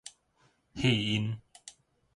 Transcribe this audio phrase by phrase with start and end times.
[0.73, 1.37] 肺癭